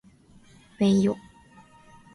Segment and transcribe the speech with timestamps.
[0.79, 1.15] うぇいよ